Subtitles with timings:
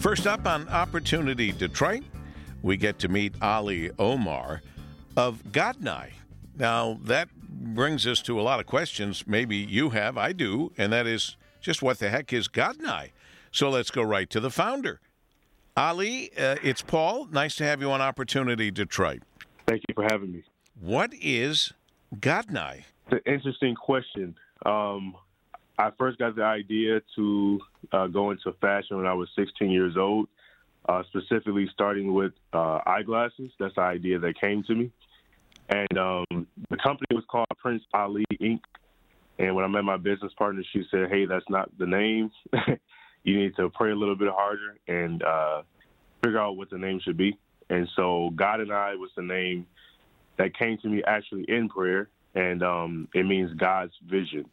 [0.00, 2.04] First up on Opportunity Detroit,
[2.62, 4.62] we get to meet Ali Omar
[5.14, 6.12] of Godnii.
[6.56, 9.24] Now, that brings us to a lot of questions.
[9.26, 13.10] Maybe you have, I do, and that is just what the heck is Godnii?
[13.52, 15.00] So let's go right to the founder.
[15.76, 17.26] Ali, uh, it's Paul.
[17.26, 19.20] Nice to have you on Opportunity Detroit.
[19.66, 20.44] Thank you for having me.
[20.80, 21.74] What is
[22.16, 22.84] Godnii?
[23.10, 24.34] It's an interesting question.
[24.64, 25.14] Um,
[25.80, 27.58] I first got the idea to
[27.90, 30.28] uh, go into fashion when I was 16 years old,
[30.86, 33.50] uh, specifically starting with uh, eyeglasses.
[33.58, 34.90] That's the idea that came to me.
[35.70, 38.60] And um, the company was called Prince Ali Inc.
[39.38, 42.30] And when I met my business partner, she said, "Hey, that's not the name.
[43.24, 45.62] you need to pray a little bit harder and uh,
[46.22, 47.38] figure out what the name should be."
[47.70, 49.66] And so, God and I was the name
[50.36, 54.44] that came to me actually in prayer, and um, it means God's vision.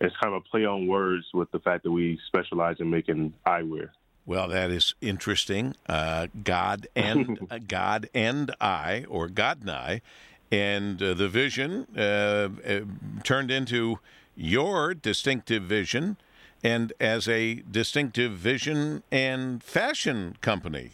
[0.00, 3.34] It's kind of a play on words with the fact that we specialize in making
[3.46, 3.90] eyewear.
[4.24, 5.74] Well, that is interesting.
[5.88, 10.00] Uh, God and uh, God and I, or God and I,
[10.50, 12.80] and uh, the vision uh, uh,
[13.24, 13.98] turned into
[14.36, 16.16] your distinctive vision,
[16.62, 20.92] and as a distinctive vision and fashion company.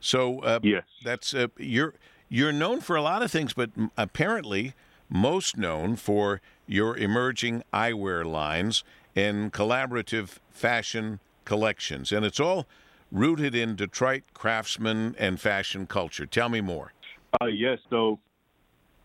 [0.00, 1.94] So, uh, yes, that's you're
[2.28, 4.74] you're known for a lot of things, but apparently
[5.08, 8.84] most known for your emerging eyewear lines
[9.16, 12.12] and collaborative fashion collections.
[12.12, 12.66] And it's all
[13.10, 16.26] rooted in Detroit craftsman and fashion culture.
[16.26, 16.92] Tell me more.
[17.40, 17.78] Uh, yes.
[17.90, 18.18] So,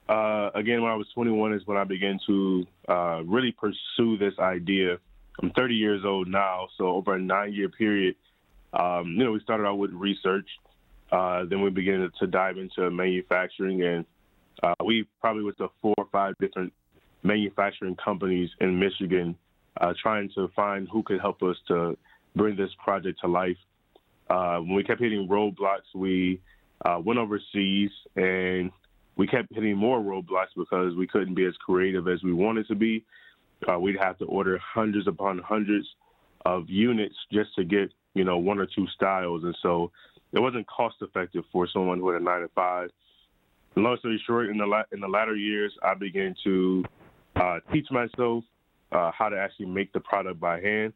[0.10, 4.38] uh, again, when I was 21 is when I began to uh, really pursue this
[4.40, 4.98] idea.
[5.42, 8.16] I'm 30 years old now, so over a nine year period,
[8.74, 10.48] um, you know, we started out with research.
[11.12, 14.06] Uh, then we began to dive into manufacturing, and
[14.64, 16.72] uh, we probably went to four or five different
[17.22, 19.36] manufacturing companies in Michigan,
[19.82, 21.98] uh, trying to find who could help us to
[22.36, 23.58] bring this project to life.
[24.30, 26.40] Uh, when we kept hitting roadblocks, we
[26.86, 28.72] uh, went overseas and
[29.16, 32.76] we kept hitting more roadblocks because we couldn't be as creative as we wanted to
[32.76, 33.04] be.
[33.70, 35.88] Uh, we'd have to order hundreds upon hundreds
[36.46, 39.44] of units just to get, you know, one or two styles.
[39.44, 39.92] And so
[40.32, 42.90] it wasn't cost effective for someone who had a nine to five.
[43.82, 46.84] Long story short, in the la- in the latter years, I began to
[47.36, 48.44] uh, teach myself
[48.92, 50.94] uh, how to actually make the product by hand.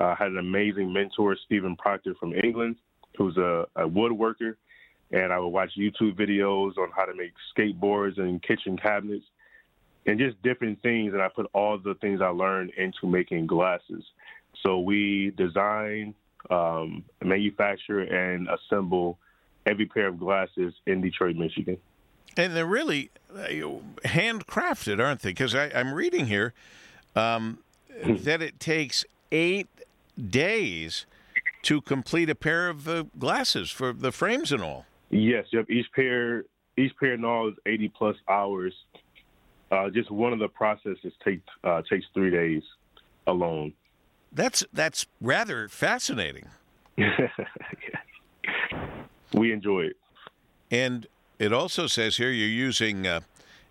[0.00, 2.76] I had an amazing mentor, Stephen Proctor from England,
[3.16, 4.56] who's a, a woodworker,
[5.12, 9.24] and I would watch YouTube videos on how to make skateboards and kitchen cabinets
[10.06, 11.12] and just different things.
[11.12, 14.04] And I put all the things I learned into making glasses.
[14.62, 16.14] So we design,
[16.50, 19.18] um, manufacture, and assemble
[19.66, 21.78] every pair of glasses in Detroit, Michigan.
[22.36, 23.46] And they're really uh,
[24.04, 25.30] handcrafted, aren't they?
[25.30, 26.52] Because I'm reading here
[27.14, 27.58] um,
[28.02, 28.16] hmm.
[28.16, 29.68] that it takes eight
[30.30, 31.06] days
[31.62, 34.86] to complete a pair of uh, glasses for the frames and all.
[35.10, 35.70] Yes, yep.
[35.70, 36.44] Each pair,
[36.76, 38.74] each pair and all is 80 plus hours.
[39.70, 42.62] Uh, just one of the processes takes uh, takes three days
[43.26, 43.72] alone.
[44.30, 46.46] That's that's rather fascinating.
[49.34, 49.96] We enjoy it.
[50.70, 51.06] And
[51.44, 53.20] it also says here you're using, uh,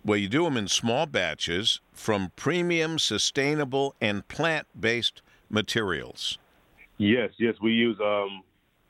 [0.04, 6.38] well, you do them in small batches from premium, sustainable, and plant based materials.
[6.98, 7.56] Yes, yes.
[7.60, 8.42] We use um,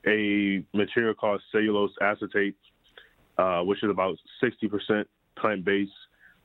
[0.06, 2.56] a material called cellulose acetate,
[3.38, 5.06] uh, which is about 60%
[5.36, 5.90] plant based,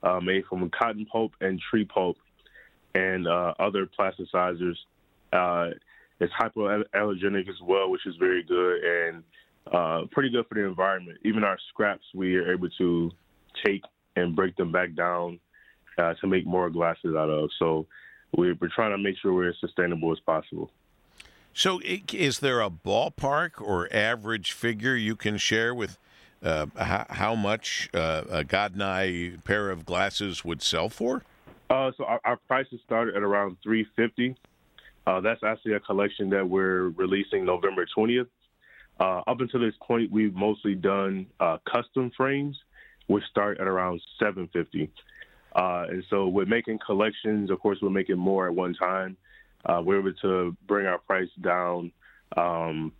[0.01, 2.17] uh, made from cotton pulp and tree pulp
[2.95, 4.75] and uh, other plasticizers.
[5.33, 5.71] Uh,
[6.21, 8.81] it's hypoallergenic as well, which is very good.
[8.83, 9.23] And
[9.71, 11.17] uh, pretty good for the environment.
[11.23, 13.11] Even our scraps, we are able to
[13.65, 13.83] take
[14.15, 15.39] and break them back down
[15.97, 17.49] uh, to make more glasses out of.
[17.59, 17.85] So
[18.35, 20.71] we're, we're trying to make sure we're as sustainable as possible.
[21.53, 25.97] So, is there a ballpark or average figure you can share with
[26.43, 31.23] uh, how, how, much uh, a Godnii pair of glasses would sell for?
[31.69, 34.35] Uh, so, our, our, prices started at around three fifty.
[35.05, 38.27] Uh, that's actually a collection that we're releasing November twentieth.
[38.99, 42.57] Uh, up until this point, we've mostly done uh, custom frames,
[43.07, 44.91] which start at around 750.
[45.55, 49.15] Uh, and so, with making collections, of course, we're making more at one time.
[49.65, 51.91] Uh, we're able to bring our price down,
[52.37, 52.91] um,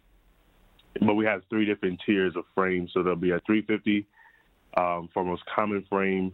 [1.01, 2.91] but we have three different tiers of frames.
[2.93, 4.05] So there'll be a 350
[4.75, 6.33] um, for most common frame.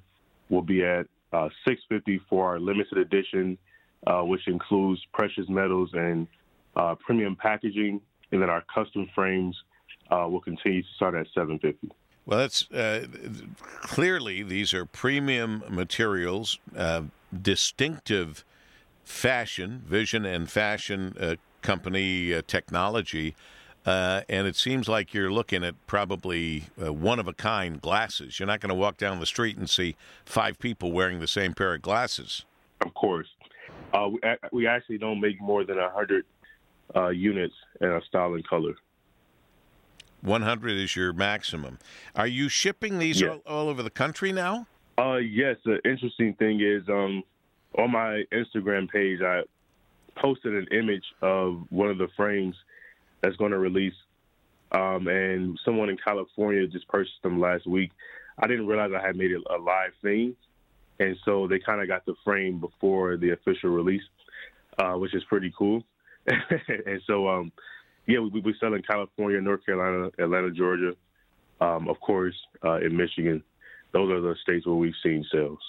[0.49, 3.57] We'll be at uh, 650 for our limited edition,
[4.07, 6.27] uh, which includes precious metals and
[7.05, 8.01] premium packaging
[8.31, 9.55] and then our custom frames
[10.11, 11.91] uh, will continue to start at 750
[12.25, 13.05] well, that's uh,
[13.81, 17.03] clearly these are premium materials, uh,
[17.39, 18.43] distinctive
[19.03, 23.35] fashion, vision and fashion uh, company uh, technology.
[23.85, 28.39] Uh, and it seems like you're looking at probably uh, one of a kind glasses.
[28.39, 29.95] You're not going to walk down the street and see
[30.25, 32.45] five people wearing the same pair of glasses.
[32.81, 33.27] Of course.
[33.93, 34.19] Uh, we,
[34.51, 36.25] we actually don't make more than 100
[36.95, 38.73] uh, units and a style and color.
[40.21, 41.77] 100 is your maximum.
[42.15, 44.67] Are you shipping these all, all, over the country now?
[44.97, 45.57] Uh, yes.
[45.63, 47.23] The interesting thing is, um,
[47.77, 49.43] on my Instagram page, I
[50.15, 52.55] posted an image of one of the frames
[53.21, 53.93] that's going to release,
[54.71, 57.91] um, and someone in California just purchased them last week.
[58.37, 60.35] I didn't realize I had made it a live thing,
[60.99, 64.03] and so they kind of got the frame before the official release,
[64.77, 65.83] uh, which is pretty cool.
[66.85, 67.51] and so, um,
[68.07, 70.93] yeah, we, we sell in California, North Carolina, Atlanta, Georgia,
[71.61, 73.43] um, of course, uh, in Michigan.
[73.91, 75.59] Those are the states where we've seen sales.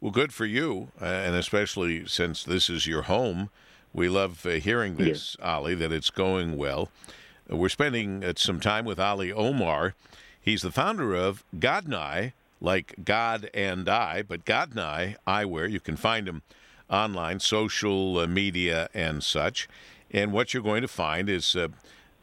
[0.00, 3.50] Well, good for you, uh, and especially since this is your home.
[3.92, 5.54] We love uh, hearing this, yeah.
[5.54, 6.90] Ali, that it's going well.
[7.48, 9.94] We're spending uh, some time with Ali Omar.
[10.40, 15.70] He's the founder of Godnii, like God and I, but Godnii Eyewear.
[15.70, 16.42] You can find him
[16.90, 19.68] online, social uh, media, and such.
[20.10, 21.68] And what you're going to find is uh,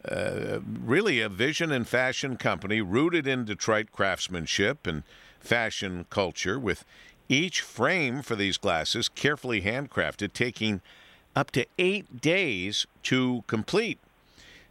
[0.09, 5.03] uh, really a vision and fashion company rooted in Detroit craftsmanship and
[5.39, 6.85] fashion culture, with
[7.29, 10.81] each frame for these glasses carefully handcrafted, taking
[11.35, 13.99] up to eight days to complete.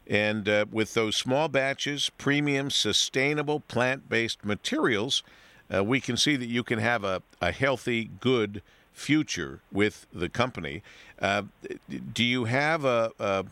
[0.07, 5.23] And uh, with those small batches, premium, sustainable, plant based materials,
[5.73, 8.63] uh, we can see that you can have a, a healthy, good
[8.93, 10.83] future with the company.
[11.21, 11.43] Uh,
[12.13, 13.45] do you have a, a,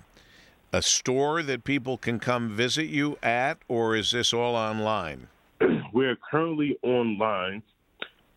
[0.72, 5.28] a store that people can come visit you at, or is this all online?
[5.92, 7.62] We're currently online.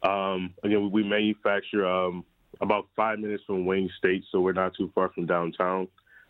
[0.01, 2.25] Um, again, we manufacture um,
[2.61, 5.87] about five minutes from Wayne State, so we're not too far from downtown.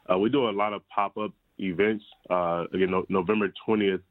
[0.08, 2.06] Uh, we do a lot of pop up events.
[2.30, 4.02] Uh, again, no, November 20th,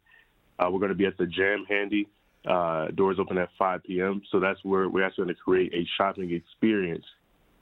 [0.59, 2.09] uh, we're going to be at the Jam Handy
[2.46, 4.22] uh, doors open at 5 p.m.
[4.30, 7.04] So that's where we're actually going to create a shopping experience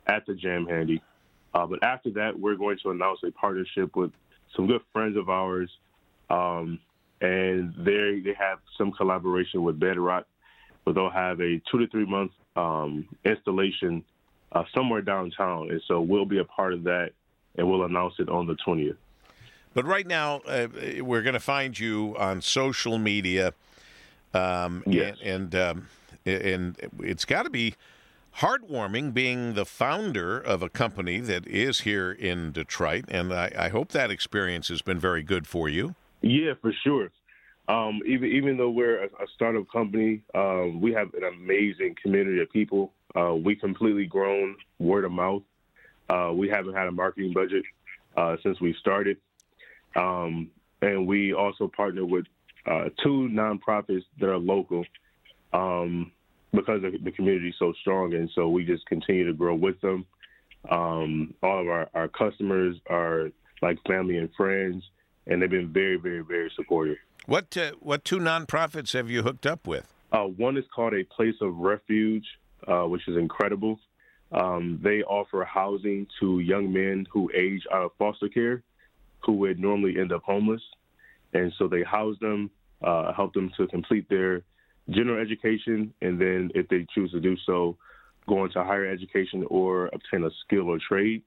[0.06, 1.02] at the Jam Handy.
[1.52, 4.12] Uh, but after that, we're going to announce a partnership with
[4.56, 5.70] some good friends of ours,
[6.28, 6.78] um,
[7.20, 10.26] and they they have some collaboration with Bedrock,
[10.84, 14.04] but they'll have a two to three month um, installation
[14.52, 17.10] uh, somewhere downtown, and so we'll be a part of that,
[17.56, 18.96] and we'll announce it on the 20th.
[19.74, 20.66] But right now, uh,
[21.00, 23.54] we're going to find you on social media
[24.34, 25.18] um, yes.
[25.22, 25.88] And and, um,
[26.26, 27.74] and it's got to be
[28.36, 33.04] heartwarming being the founder of a company that is here in Detroit.
[33.08, 35.94] And I, I hope that experience has been very good for you.
[36.22, 37.10] Yeah, for sure.
[37.68, 42.40] Um, even even though we're a, a startup company, um, we have an amazing community
[42.40, 42.92] of people.
[43.14, 45.42] Uh, we completely grown word of mouth.
[46.08, 47.62] Uh, we haven't had a marketing budget
[48.16, 49.18] uh, since we started,
[49.94, 50.50] um,
[50.82, 52.26] and we also partner with
[52.66, 54.84] uh, two nonprofits that are local
[55.52, 56.12] um,
[56.52, 60.04] because the community is so strong, and so we just continue to grow with them.
[60.70, 63.30] Um, all of our, our customers are
[63.62, 64.82] like family and friends,
[65.26, 66.96] and they've been very, very, very supportive.
[67.26, 69.86] What uh, what two nonprofits have you hooked up with?
[70.12, 72.26] Uh, one is called a Place of Refuge,
[72.66, 73.78] uh, which is incredible.
[74.32, 78.62] Um, they offer housing to young men who age out of foster care,
[79.20, 80.62] who would normally end up homeless.
[81.32, 82.50] And so they house them,
[82.82, 84.42] uh, help them to complete their
[84.88, 87.76] general education, and then if they choose to do so,
[88.28, 91.22] go into higher education or obtain a skill or trade.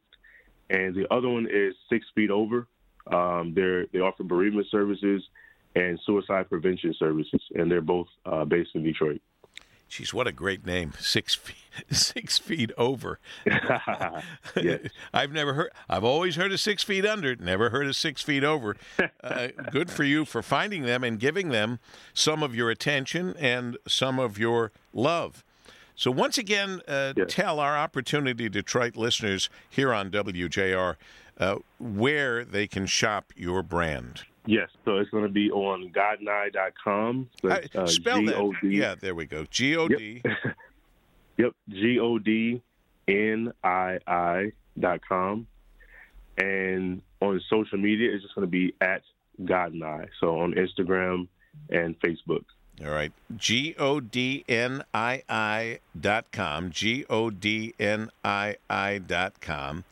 [0.69, 2.67] And the other one is Six Feet Over.
[3.11, 5.21] Um, they offer bereavement services
[5.75, 9.21] and suicide prevention services, and they're both uh, based in Detroit.
[9.89, 10.93] Geez, what a great name!
[10.99, 11.55] Six feet,
[11.91, 13.19] six feet over.
[15.13, 15.71] I've never heard.
[15.89, 17.35] I've always heard of six feet under.
[17.35, 18.75] Never heard of six feet over.
[19.23, 21.79] Uh, good for you for finding them and giving them
[22.13, 25.43] some of your attention and some of your love.
[25.95, 27.27] So once again, uh, yes.
[27.29, 30.95] tell our Opportunity Detroit listeners here on WJR
[31.37, 34.23] uh, where they can shop your brand.
[34.45, 37.29] Yes, so it's going to be on godnii.com.
[37.41, 38.57] So uh, spell G-O-D.
[38.61, 38.73] that.
[38.75, 39.45] Yeah, there we go.
[39.49, 40.21] G O D.
[41.37, 42.61] Yep, G O D
[43.07, 45.47] N I I dot com.
[46.37, 49.01] And on social media, it's just going to be at
[49.41, 50.09] Godnii.
[50.19, 51.27] So on Instagram
[51.69, 52.43] and Facebook.
[52.83, 53.11] All right.
[53.35, 56.69] G O D N I I dot com.
[56.69, 59.85] G O D N I I dot com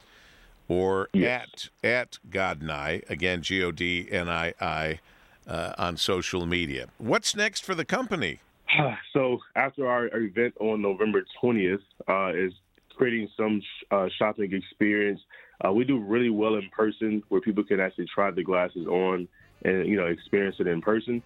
[0.72, 1.70] or yes.
[1.84, 5.00] at at Godnii again G O D N I I
[5.46, 6.88] uh, on social media.
[6.98, 8.40] What's next for the company?
[9.12, 12.54] So after our, our event on November twentieth uh, is
[12.96, 15.20] creating some sh- uh, shopping experience.
[15.64, 19.28] Uh, we do really well in person where people can actually try the glasses on
[19.64, 21.22] and you know experience it in person.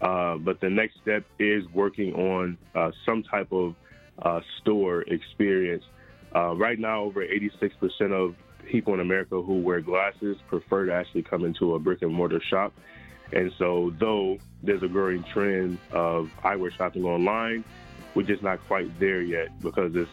[0.00, 3.74] Uh, but the next step is working on uh, some type of
[4.22, 5.84] uh, store experience.
[6.34, 8.34] Uh, right now, over 86% of
[8.68, 12.40] people in America who wear glasses prefer to actually come into a brick and mortar
[12.40, 12.72] shop.
[13.32, 17.64] And so, though there's a growing trend of eyewear shopping online,
[18.14, 20.10] we're just not quite there yet because it's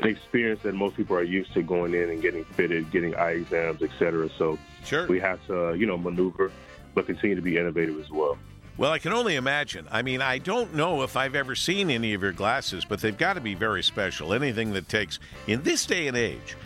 [0.00, 3.32] an experience that most people are used to going in and getting fitted, getting eye
[3.32, 4.28] exams, etc.
[4.38, 5.06] So sure.
[5.06, 6.50] we have to, you know, maneuver,
[6.94, 8.38] but continue to be innovative as well.
[8.76, 9.88] Well, I can only imagine.
[9.90, 13.16] I mean, I don't know if I've ever seen any of your glasses, but they've
[13.16, 14.32] got to be very special.
[14.32, 16.56] Anything that takes, in this day and age,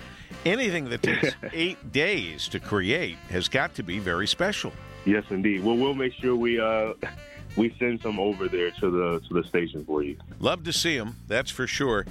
[0.45, 4.73] anything that takes eight days to create has got to be very special.
[5.05, 5.65] Yes, indeed.
[5.65, 6.95] Well, we'll make sure we uh,
[7.57, 10.17] we send some over there to the to the station for you.
[10.41, 11.17] Love to see them.
[11.29, 12.07] That's for sure.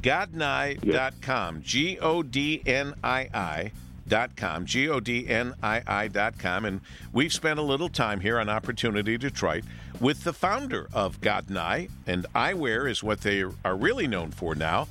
[0.00, 1.62] Godnii.com.
[1.62, 3.72] G O D N I I.
[4.08, 6.64] Dot com, G O D N I I dot com.
[6.64, 6.80] And
[7.12, 9.62] we've spent a little time here on Opportunity Detroit
[10.00, 14.88] with the founder of Godnii, and eyewear is what they are really known for now.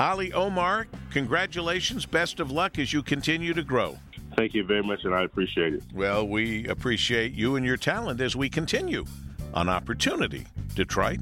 [0.00, 2.06] Ali Omar, congratulations.
[2.06, 3.98] Best of luck as you continue to grow.
[4.36, 5.82] Thank you very much, and I appreciate it.
[5.92, 9.04] Well, we appreciate you and your talent as we continue
[9.52, 11.18] on Opportunity Detroit.